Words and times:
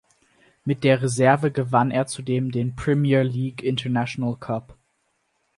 Mit 0.65 0.83
der 0.83 0.99
Reserve 1.03 1.51
gewann 1.51 1.91
er 1.91 2.07
zudem 2.07 2.49
den 2.51 2.75
Premier 2.75 3.21
League 3.21 3.61
International 3.61 4.35
Cup. 4.35 4.75